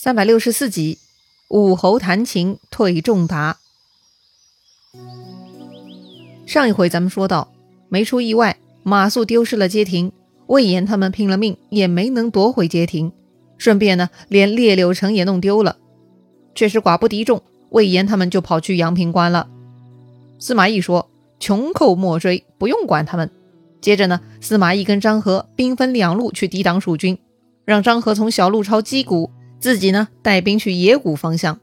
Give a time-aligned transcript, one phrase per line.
[0.00, 0.98] 三百六十四集，
[1.48, 3.58] 武侯弹琴退仲达。
[6.46, 7.50] 上一回咱们说到，
[7.88, 10.12] 没出意外，马谡丢失了街亭，
[10.46, 13.10] 魏延他们拼了命也没能夺回街亭，
[13.56, 15.78] 顺便呢，连列柳城也弄丢了。
[16.54, 19.48] 确实寡不敌众，魏延他们就跑去阳平关了。
[20.38, 21.10] 司马懿说
[21.40, 23.28] ：“穷寇莫追，不用管他们。”
[23.82, 27.18] 接着呢，司马懿跟张合兵分两路去抵挡蜀军，
[27.64, 29.32] 让张合从小路抄击鼓。
[29.60, 31.58] 自己呢，带兵去野谷方向。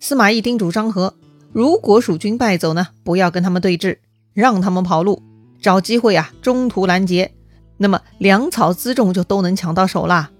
[0.00, 1.14] 司马懿叮嘱张合，
[1.52, 3.98] 如果蜀军败走呢，不要跟他们对峙，
[4.34, 5.22] 让他们跑路，
[5.60, 7.32] 找机会啊，中途拦截，
[7.76, 10.30] 那么粮草辎重就都能抢到手啦。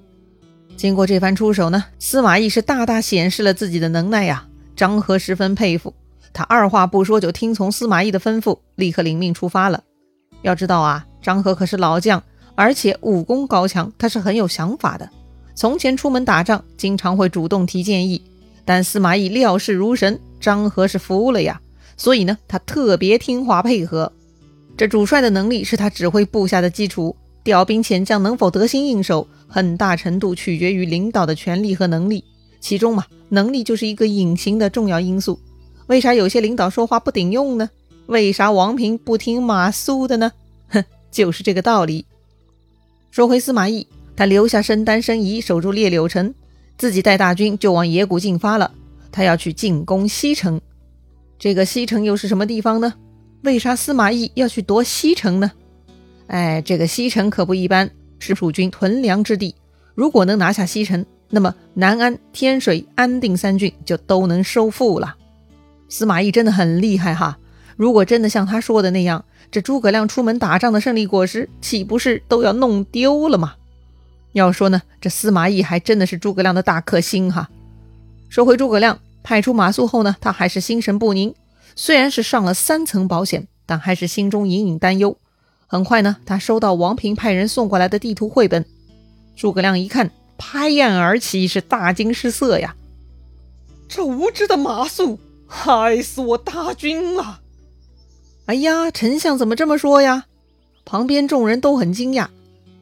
[0.77, 4.46] 经过这番出手呢，司马懿是大大显示了自己的能耐呀。
[4.77, 5.93] 张合十分佩服，
[6.33, 9.83] 他二话不说就听从司马懿的吩咐，立刻领命出发了。
[10.43, 12.23] 要知道啊，张合可是老将，
[12.55, 15.10] 而且武功高强，他是很有想法的。
[15.59, 18.23] 从前出门打仗，经常会主动提建议，
[18.65, 21.60] 但司马懿料事如神，张合是服了呀。
[21.96, 24.13] 所以呢，他特别听话配合。
[24.77, 32.23] 这主帅的能力是他指挥部下的基础，调兵遣将能否得心应手，很大程度取决于领导的权力和能力。
[32.60, 35.41] 其中嘛，能力就是一个隐形的重要因素。
[35.88, 37.69] 为啥有些领导说话不顶用呢？
[38.07, 40.30] 为啥王平不听马谡的呢？
[40.69, 42.07] 哼，就是这个道理。
[43.10, 43.88] 说回司马懿。
[44.19, 46.35] 他留下申丹、申仪守住列柳城，
[46.77, 48.73] 自己带大军就往野谷进发了。
[49.13, 50.60] 他要去进攻西城。
[51.38, 52.95] 这个西城又是什么地方呢？
[53.43, 55.52] 为啥司马懿要去夺西城呢？
[56.27, 57.88] 哎，这个西城可不一般，
[58.19, 59.55] 是蜀军屯粮之地。
[59.95, 65.15] 如果能拿下西城，那么南安、天水、安定三郡就都能收复了。
[65.88, 67.38] 司马懿真的很厉害哈！
[67.77, 73.55] 如果真的像他说的那样，这诸葛亮出门打仗的胜利果实，岂不是都要弄丢了吗？
[74.32, 77.48] 要说呢，这司马懿还真的是诸葛亮的大克星哈。
[78.28, 81.34] 说回诸葛亮派出马谡后呢，他还是心神不宁。
[81.75, 85.16] 虽然是上了三层保险，但还是心中隐隐担忧。
[85.66, 88.64] 很快呢，他收到王平派人送过来的地图绘本。
[89.36, 92.74] 诸葛亮一看，拍案而起，是大惊失色呀！
[93.88, 97.41] 这无知的马谡，害死我大军了！
[98.47, 100.26] 哎呀，丞相怎么这么说呀？
[100.84, 102.26] 旁边众人都很惊讶。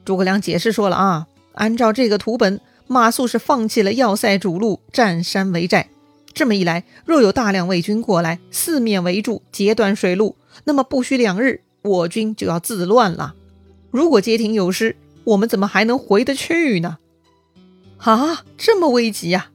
[0.05, 1.27] 诸葛亮解释说了啊。
[1.57, 5.89] 按照这个图本，马谡是放弃了要塞主路，占山为寨。
[6.33, 13.35] 这么一来，若有大量魏军过来，四面围住，截断水路，那么不需两日，我军就要自乱了。
[13.91, 16.99] 如果街亭有失，我们怎么还能回得去呢？
[17.97, 19.49] 啊，这么危急呀！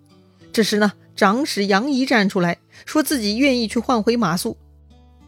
[0.51, 4.55] 这时呢，长史杨仪站出来，说自己愿意去换回马谡，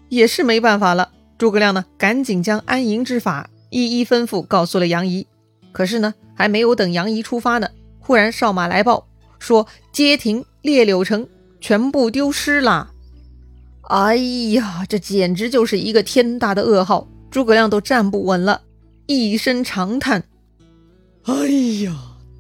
[0.10, 1.12] 也是没办法了。
[1.38, 5.28] 诸葛亮呢，赶紧将安营之法一一吩咐告诉了杨仪。
[5.74, 7.68] 可是呢，还没有等杨仪出发呢，
[8.00, 9.08] 忽然哨马来报
[9.40, 11.28] 说街亭、列柳城
[11.60, 12.92] 全部丢失了。
[13.90, 17.06] 哎呀，这简直就是一个天大的噩耗！
[17.30, 18.62] 诸葛亮都站不稳了，
[19.08, 20.24] 一声长叹
[21.26, 21.34] ：“哎
[21.84, 21.94] 呀，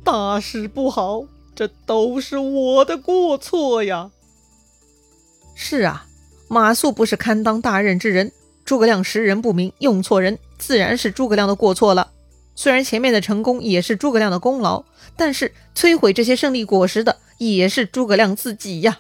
[0.03, 4.11] 大事不好，这都是我的过错呀！”
[5.55, 6.05] 是啊，
[6.47, 8.31] 马谡不是堪当大任之人，
[8.63, 12.11] 诸葛亮识人不明，用错人，自然是诸葛亮的过错了。
[12.55, 14.83] 虽然前面的成功也是诸葛亮的功劳，
[15.15, 18.99] 但是摧毁这些胜利果实的也是诸葛亮自己呀。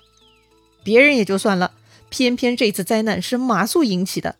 [0.83, 1.71] 别人也就算了，
[2.09, 4.35] 偏偏这次灾难是马谡引起的。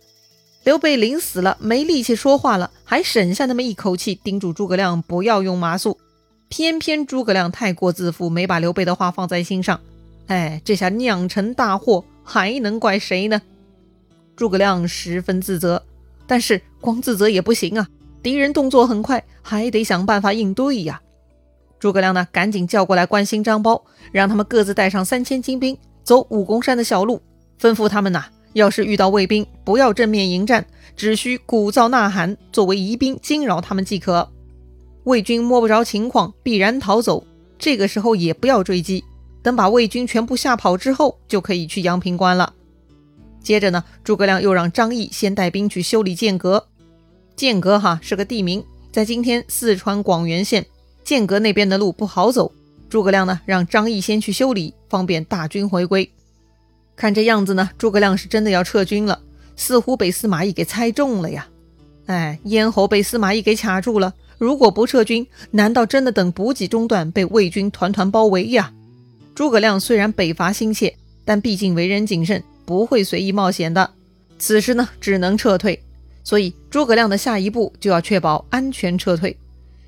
[0.64, 5.98] 刘备临死了，没力气说话了，还省下那么一口气，叮嘱诸葛亮不要用马谡。
[6.50, 9.80] 偏偏诸葛亮太过自负，没把刘备的话放在心上。
[10.28, 13.42] 哎，这下酿成大祸，还能怪谁呢？
[14.36, 15.84] 诸葛亮十分自责，
[16.26, 17.88] 但是光自责也不行啊。
[18.24, 21.02] 敌人动作很快，还得想办法应对呀。
[21.78, 23.82] 诸葛亮呢，赶紧叫过来关兴、张苞，
[24.14, 27.22] 让他们各自带上三千精兵，走武功山的小路，
[27.60, 28.24] 吩咐他们呐，
[28.54, 34.32] 要是遇到魏兵，不要正面迎战，只需鼓噪呐喊，作为疑兵惊扰他们即可。
[35.04, 37.28] 魏军摸不着情况，必然逃走，
[37.60, 39.04] 这个时候也不要追击，
[39.42, 42.54] 等把魏军全部吓跑之后，就可以去阳平关了。
[43.42, 46.66] 接着呢，诸葛亮又让张翼先带兵去修理剑阁。
[47.36, 50.66] 剑阁哈是个地名，在今天四川广元县
[51.04, 52.52] 剑阁那边的路不好走。
[52.90, 56.10] 诸葛亮呢，让张翼先去修理，方便大军回归。
[56.96, 59.20] 看这样子呢，诸葛亮是真的要撤军了，
[59.56, 61.48] 似乎被司马懿给猜中了呀。
[62.06, 64.14] 哎，咽喉被司马懿给卡住了。
[64.38, 68.72] 如果不撤军，难道真的等补给中断，被魏军团团包围呀？
[69.34, 70.96] 诸葛亮虽然北伐心切，
[71.26, 73.90] 但毕竟为人谨慎，不会随意冒险的。
[74.38, 75.82] 此时呢，只能撤退。
[76.24, 79.38] 所以，诸葛亮的下一步就要确保安全撤退。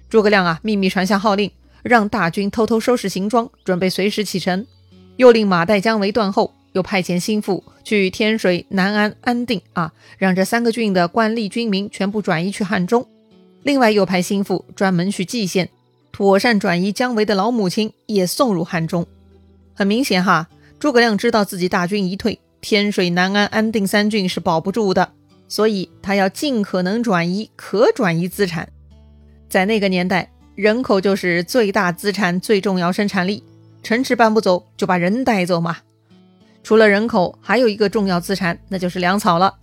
[0.10, 1.50] 诸葛亮啊，秘密传下号令，
[1.82, 4.66] 让大军偷偷收拾行装，准备随时启程。
[5.18, 13.08] 又令马岱姜维断后，又派遣心腹去天水、南安、安定啊，让这三个郡的官吏军民全部转移去汉中。
[13.64, 15.70] 另外又派心腹专门去蓟县，
[16.12, 19.08] 妥善转移姜维的老母亲，也送入汉中。
[19.74, 20.48] 很明显哈，
[20.80, 25.14] 诸葛亮知道自己大军一退，天水、南安、安定三郡是保不住的，
[25.48, 28.68] 所以他要尽可能转移可转移资产。
[29.48, 33.44] 在那个年代，人口就是最大资产、最重要生产力。
[33.84, 35.78] 城池搬不走，就把人带走嘛。
[36.64, 39.56] 除了人口，还有一个重要资产，那就是粮草了。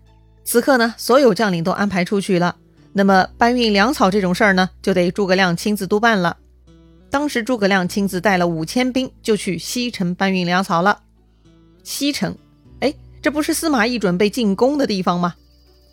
[0.44, 2.55] 此刻呢，所有将领都安排出去了，
[2.93, 6.37] 那么搬运粮草这种事儿呢，就得诸葛亮亲自督办了。
[7.11, 11.00] 当时诸葛亮亲自带了五千兵，就去西城搬运粮草了。
[11.82, 12.35] 西城，
[12.81, 15.35] 哎，这不是司马懿准备进攻的地方吗？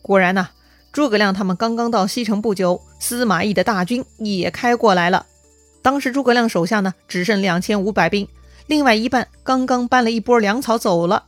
[0.02, 0.50] 果然呐，
[0.92, 5.26] 诸葛亮他们刚刚到西城不久，司马懿的大军也开过来了。
[5.82, 8.28] 当时诸葛亮手下呢只剩两千五百兵，
[8.68, 11.24] 另外一半刚刚搬了一波粮草走了。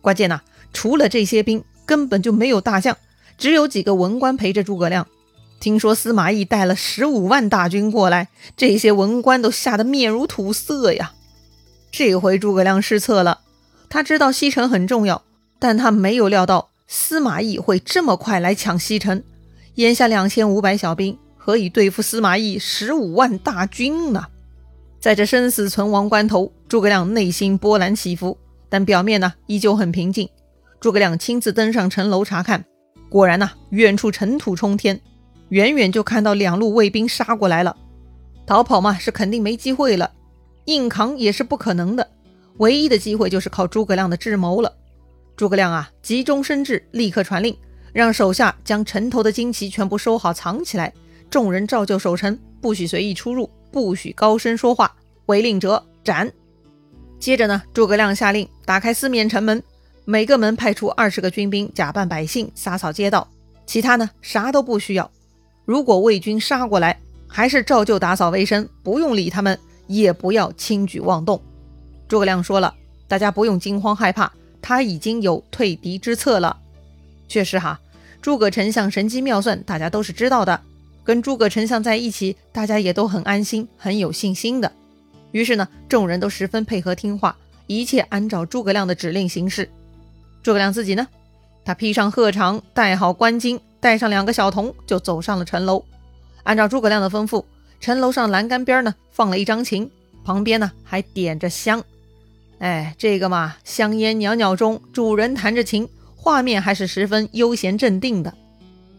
[0.00, 0.40] 关键呐，
[0.72, 2.96] 除了这些兵，根本就没有大将，
[3.38, 5.06] 只有几个文官陪着诸葛亮。
[5.60, 11.12] 听说司马懿带了十五万大军过来，这些文官都吓得面如土色呀。
[11.92, 13.42] 这回诸葛亮失策了，
[13.88, 15.22] 他知道西城很重要，
[15.60, 19.22] 但他没有料到司马懿会这么快来抢西城，
[19.76, 21.18] 眼下两千五百小兵。
[21.44, 24.26] 何以对付司马懿十五万大军呢？
[25.00, 28.38] 在这生死存亡关头，诸葛亮内心波澜起伏，
[28.68, 30.28] 但表面呢依旧很平静。
[30.78, 32.64] 诸葛亮亲自登上城楼查看，
[33.08, 35.00] 果然呐，远处尘土冲天，
[35.48, 37.76] 远远就看到两路卫兵杀过来了。
[38.46, 40.12] 逃跑嘛是肯定没机会了，
[40.66, 42.08] 硬扛也是不可能的，
[42.58, 44.72] 唯一的机会就是靠诸葛亮的智谋了。
[45.42, 47.52] 诸葛亮啊，急中生智，立刻传令，
[47.92, 50.92] 让手下将城头的旌旗全部收好藏起来。
[51.28, 54.94] 众人照旧守城，不许随意出入，不许高声说话，
[55.26, 56.32] 违令者斩。
[57.18, 59.60] 接着呢，诸葛亮下令打开四面城门，
[60.04, 63.26] 每个门派出二十个军兵，假扮百姓，洒扫街道。
[63.66, 65.10] 其他呢，啥都不需要。
[65.64, 66.96] 如果魏军杀过来，
[67.26, 69.58] 还是照旧打扫卫生，不用理他们，
[69.88, 71.42] 也不要轻举妄动。
[72.06, 72.72] 诸葛亮说了，
[73.08, 76.56] 大家不用惊慌害怕，他已经有退敌之策了。
[77.28, 77.80] 确实哈，
[78.22, 80.60] 诸葛丞相神机妙算，大家都是知道的。
[81.04, 84.70] 跟诸葛丞相在一起，大家也都很安心，很有信心的。
[85.32, 87.36] 于是呢，众人都十分配合听话，
[87.66, 89.68] 一切按照诸葛亮的指令行事。
[90.42, 91.08] 诸葛亮自己呢，
[91.64, 95.84] 他披上鹤氅，戴好官巾，带上两个小童，就走上了城楼。
[96.44, 97.44] 按照诸葛亮的吩咐，
[97.80, 99.90] 城楼上栏杆边呢放了一张琴，
[100.24, 101.82] 旁边呢还点着香。
[102.62, 108.32] 哎，这个嘛，香烟袅袅中，主人弹着琴，画面还是十分悠闲镇定的。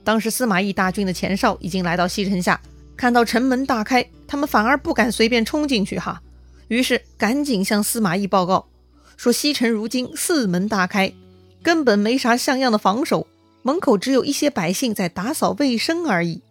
[0.03, 2.59] 当时司马懿大军的前哨已经来到西城下，
[2.97, 6.21] 看到城门大开，他们反而不敢随便冲进去哈，
[6.67, 8.67] 于是赶紧向司马懿报告
[9.15, 11.13] 说：西城如今四门大开，
[11.61, 13.25] 根本没啥像样的防守，
[13.61, 16.41] 门口只有一些百姓在打扫卫生而已。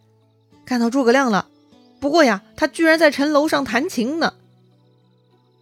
[0.65, 1.47] 看到诸葛亮了，
[2.01, 4.33] 不过呀，他居然在城楼上弹琴呢。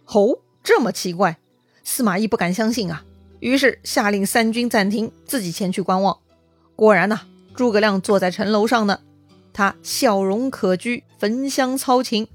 [0.05, 1.37] 吼，这么奇怪，
[1.83, 3.03] 司马懿不敢相信啊，
[3.39, 6.17] 于是下令三军暂停，自己前去观望。
[6.75, 7.21] 果然呐。
[7.53, 9.01] 诸葛亮坐在城楼上呢，
[9.51, 12.25] 他笑容可掬，焚香操琴，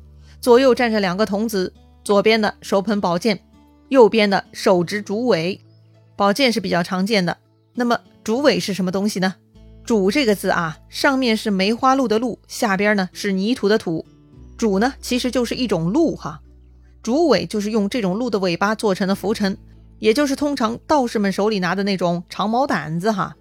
[0.43, 1.73] 左右站着两个童子，
[2.05, 3.43] 左边的手捧宝剑，
[3.89, 5.59] 右边的手执竹苇。
[6.17, 7.39] 宝剑是比较常见的，
[7.73, 9.37] 那么竹苇是什么东西呢？
[9.87, 14.05] 竹这个字啊，上面是梅花鹿的鹿，下边呢是泥土的土。
[14.59, 16.43] 竹呢，其实就是一种鹿哈。
[17.07, 19.57] 竹尾就是用这种鹿的尾巴做成的拂尘，
[20.01, 23.37] 也就是通常道士们手里拿的那种长毛掸子哈。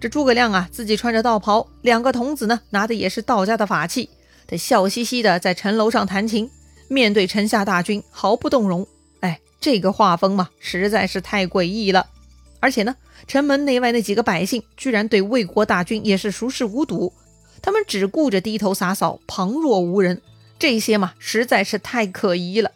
[0.00, 4.10] 这诸葛亮啊，自己穿着道袍，两个童子呢，拿的也是道家的法器，
[4.48, 6.50] 他笑嘻嘻的在城楼上弹琴，
[6.88, 8.84] 面对城下大军毫不动容。
[9.20, 12.04] 哎，这个画风嘛，实在是太诡异了。
[12.58, 12.96] 而且呢，
[13.28, 17.12] 城门内外那几个百姓居然对魏国大军也是熟视无睹，
[17.62, 20.20] 他们只顾着低头洒扫，旁若无人。
[20.58, 22.72] 这些嘛，实在是太可疑了。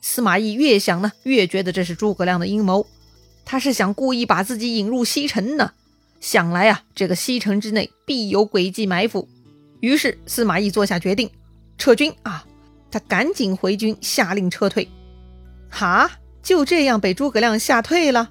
[0.00, 2.86] 司马懿越想呢，越觉得这是诸葛亮的阴谋，
[3.44, 5.72] 他是想故意把自己引入西城呢。
[6.20, 9.28] 想来啊，这个西城之内必有诡计埋伏。
[9.80, 11.30] 于是司马懿做下决定，
[11.76, 12.44] 撤军啊！
[12.90, 14.88] 他赶紧回军，下令撤退。
[15.70, 16.10] 哈，
[16.42, 18.30] 就这样被诸葛亮吓退了。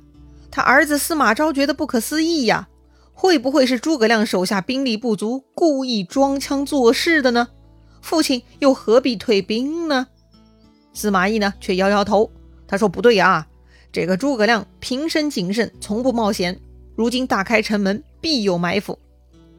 [0.50, 2.68] 他儿子司马昭觉得不可思议呀，
[3.14, 7.50] 会不会是诸葛亮手下兵力不足，故意装腔作势的呢？
[8.02, 10.08] 父亲又何必退兵呢？
[10.98, 12.32] 司马懿呢，却摇摇头，
[12.68, 13.48] 他说：“不对啊，
[13.92, 16.60] 这个诸葛亮平生谨慎，从不冒险。”
[16.98, 18.98] 如今大开城门，必有埋伏。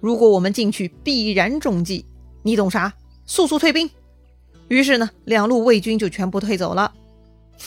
[0.01, 2.05] 如果我们进去，必然中计。
[2.43, 2.93] 你懂啥？
[3.25, 3.89] 速速退兵！
[4.67, 6.93] 于是呢，两路魏军就全部退走了。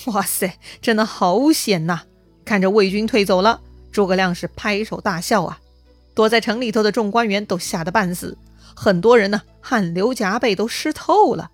[0.08, 2.02] 哇塞，真的好险呐！
[2.44, 5.60] 看着魏军退走了，诸葛亮是拍手大笑啊。
[6.14, 8.38] 躲在城里头的众官员都吓得半死，
[8.76, 11.50] 很多人呢汗流浃背，都湿透了。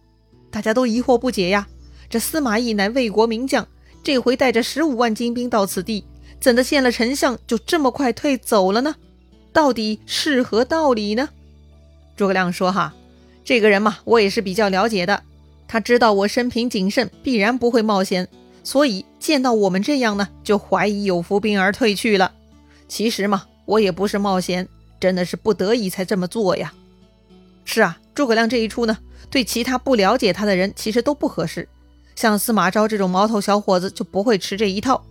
[0.50, 1.67] 大家都疑惑不解呀，
[2.09, 3.67] 这司马懿乃魏国名将，
[4.03, 6.05] 这回带着十五万精兵到此地，
[6.39, 8.95] 怎的见了丞相就这么快退走了呢？
[9.51, 11.29] 到底是何道理呢？
[12.15, 12.93] 诸葛亮说：“哈，
[13.43, 15.23] 这个人嘛，我也是比较了解的。
[15.67, 18.27] 他知道我生平谨慎，必然不会冒险，
[18.63, 22.31] 所以见到我们这样呢，就怀疑有伏兵而退去了。
[22.87, 24.67] 其实嘛，我也不是冒险，
[24.99, 26.73] 真的是不得已才这么做呀。
[27.65, 28.97] 是啊，诸葛亮这一出呢，
[29.29, 31.67] 对其他不了解他的人其实都不合适。
[32.17, 35.05] 像司马昭这种毛头小伙子就不会吃这一套，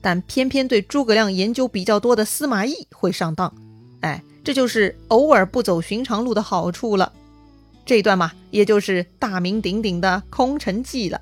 [0.00, 3.54] 但偏偏对诸葛亮研究比较多的司马懿会上当。
[4.00, 7.12] 哎。”这就是偶尔不走寻常路的好处了。
[7.86, 11.20] 这一段嘛，也就是大名鼎鼎的空城计了。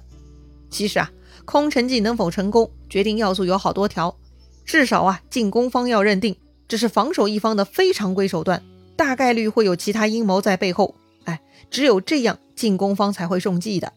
[0.70, 1.10] 其实啊，
[1.44, 4.16] 空城计能否成功，决定要素有好多条。
[4.64, 6.34] 至少啊，进攻方要认定
[6.66, 8.62] 这是防守一方的非常规手段，
[8.96, 10.94] 大概率会有其他阴谋在背后。
[11.24, 13.92] 哎，只有这样，进攻方才会中计的。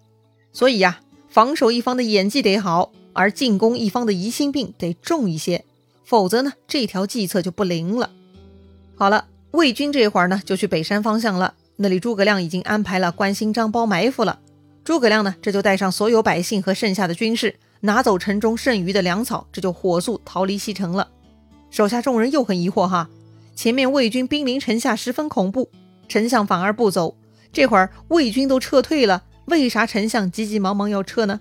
[0.51, 0.99] 所以呀，
[1.33, 5.65] 防守一方的演技得好，而进攻一方的疑心病得重一些，
[6.05, 8.11] 否则呢，这条计策就不灵了。
[8.95, 11.55] 好了，魏军这会儿呢就去北山方向了。
[11.77, 14.41] 那里诸葛亮已经安排了关兴、张苞埋伏了。
[14.83, 21.09] 诸葛亮呢这就带上所有百姓和剩下的军士，拿走城中剩余的粮草，这就火速逃离西城了。
[21.71, 23.09] 手下众人又很疑惑哈，
[23.55, 25.67] 前面魏军兵临城下，十分恐怖，
[26.07, 27.15] 丞相反而不走。
[27.51, 31.39] 这会儿魏军都撤退了，为啥丞相急急忙忙要撤呢？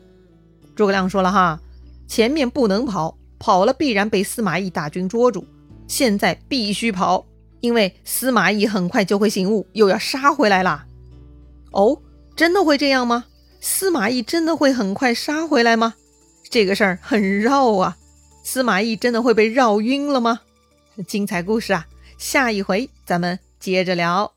[0.75, 1.61] 诸葛亮说了哈，
[2.09, 5.47] 前面不能跑，跑了必然被司马懿大军捉住，
[5.87, 7.26] 现在必须跑。
[7.61, 10.85] 因为司马懿很快就会醒悟，又要杀回来啦。
[11.71, 12.02] 哦，
[12.35, 13.26] 真的会这样吗？
[13.61, 15.94] 司马懿真的会很快杀回来吗？
[16.50, 17.97] 这个事儿很绕啊。
[18.42, 20.40] 司马懿真的会被绕晕了吗？
[21.06, 21.87] 精彩故事啊，
[22.18, 24.32] 下一回咱们接着聊。